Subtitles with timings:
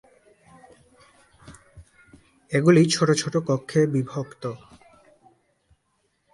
[2.51, 4.43] এগুলি ছোট ছোট কক্ষে বিভক্ত।